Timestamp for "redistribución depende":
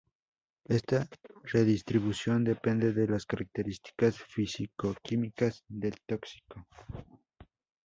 1.43-2.91